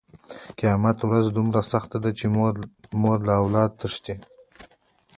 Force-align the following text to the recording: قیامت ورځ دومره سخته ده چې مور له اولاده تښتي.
قیامت 0.57 0.97
ورځ 1.03 1.25
دومره 1.31 1.61
سخته 1.71 1.97
ده 2.03 2.09
چې 2.17 2.25
مور 3.01 3.19
له 3.27 3.33
اولاده 3.41 3.75
تښتي. 3.79 4.15